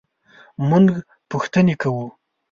مونږ 0.69 0.87
پوښتنې 1.31 1.73
کوو 1.81 2.07